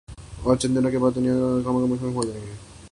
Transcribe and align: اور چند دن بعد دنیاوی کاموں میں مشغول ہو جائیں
اور 0.43 0.55
چند 0.55 0.77
دن 0.77 0.99
بعد 0.99 1.15
دنیاوی 1.15 1.63
کاموں 1.63 1.79
میں 1.79 1.95
مشغول 1.95 2.13
ہو 2.13 2.23
جائیں 2.23 2.71